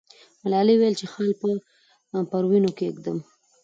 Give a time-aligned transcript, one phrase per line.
[0.43, 3.17] ملالۍ وویل چې خال به پر وینو کښېږدم.